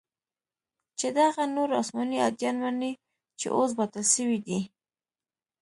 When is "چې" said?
0.99-1.07, 3.39-3.47